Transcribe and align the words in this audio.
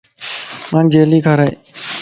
مانک 0.71 0.87
جيلي 0.93 1.19
کارائي 1.25 1.53